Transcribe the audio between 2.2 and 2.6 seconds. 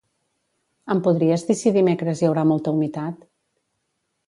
hi haurà